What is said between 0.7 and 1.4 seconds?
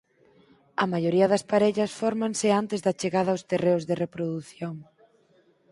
A maioría